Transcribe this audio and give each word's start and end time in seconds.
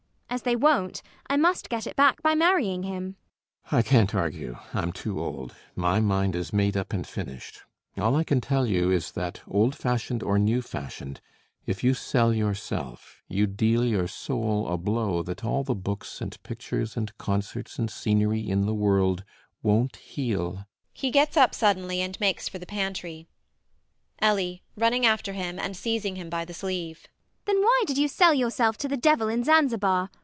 As 0.33 0.43
they 0.43 0.55
won't, 0.55 1.01
I 1.29 1.35
must 1.35 1.67
get 1.69 1.85
it 1.85 1.97
back 1.97 2.21
by 2.21 2.35
marrying 2.35 2.83
him. 2.83 3.17
CAPTAIN 3.65 3.65
SHOTOVER. 3.65 3.77
I 3.77 3.81
can't 3.81 4.15
argue: 4.15 4.57
I'm 4.73 4.93
too 4.93 5.19
old: 5.19 5.53
my 5.75 5.99
mind 5.99 6.37
is 6.37 6.53
made 6.53 6.77
up 6.77 6.93
and 6.93 7.05
finished. 7.05 7.63
All 7.97 8.15
I 8.15 8.23
can 8.23 8.39
tell 8.39 8.65
you 8.65 8.89
is 8.89 9.11
that, 9.11 9.41
old 9.45 9.75
fashioned 9.75 10.23
or 10.23 10.39
new 10.39 10.61
fashioned, 10.61 11.19
if 11.65 11.83
you 11.83 11.93
sell 11.93 12.33
yourself, 12.33 13.21
you 13.27 13.45
deal 13.45 13.83
your 13.83 14.07
soul 14.07 14.69
a 14.69 14.77
blow 14.77 15.21
that 15.21 15.43
all 15.43 15.65
the 15.65 15.75
books 15.75 16.21
and 16.21 16.41
pictures 16.43 16.95
and 16.95 17.15
concerts 17.17 17.77
and 17.77 17.91
scenery 17.91 18.39
in 18.39 18.65
the 18.65 18.73
world 18.73 19.25
won't 19.61 19.97
heal 19.97 20.65
[he 20.93 21.11
gets 21.11 21.35
up 21.35 21.53
suddenly 21.53 21.99
and 21.99 22.17
makes 22.21 22.47
for 22.47 22.57
the 22.57 22.65
pantry]. 22.65 23.27
ELLIE 24.21 24.61
[running 24.77 25.05
after 25.05 25.33
him 25.33 25.59
and 25.59 25.75
seizing 25.75 26.15
him 26.15 26.29
by 26.29 26.45
the 26.45 26.53
sleeve]. 26.53 27.05
Then 27.43 27.61
why 27.61 27.83
did 27.85 27.97
you 27.97 28.07
sell 28.07 28.33
yourself 28.33 28.77
to 28.77 28.87
the 28.87 28.95
devil 28.95 29.27
in 29.27 29.43
Zanzibar? 29.43 30.09